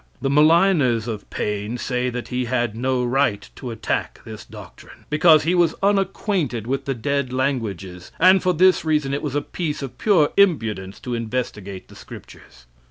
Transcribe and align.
The 0.19 0.31
maligners 0.31 1.07
of 1.07 1.29
Paine 1.29 1.77
say 1.77 2.09
that 2.09 2.29
he 2.29 2.45
had 2.45 2.75
no 2.75 3.03
right 3.05 3.47
to 3.55 3.69
attack 3.69 4.19
this 4.25 4.43
doctrine, 4.43 5.05
because 5.11 5.43
he 5.43 5.53
was 5.53 5.75
unacquainted 5.83 6.65
with 6.65 6.85
the 6.85 6.95
dead 6.95 7.31
languages, 7.31 8.11
and, 8.17 8.41
for 8.41 8.53
this 8.55 8.83
reason, 8.83 9.13
it 9.13 9.21
was 9.21 9.35
a 9.35 9.41
piece 9.43 9.83
of 9.83 9.99
pure 9.99 10.31
impudence 10.37 10.99
to 11.01 11.13
investigate 11.13 11.87
the 11.87 11.95
scriptures. 11.95 12.65